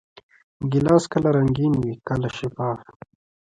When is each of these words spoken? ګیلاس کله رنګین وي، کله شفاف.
ګیلاس 0.71 1.03
کله 1.11 1.29
رنګین 1.35 1.73
وي، 1.81 1.93
کله 2.07 2.29
شفاف. 2.37 2.79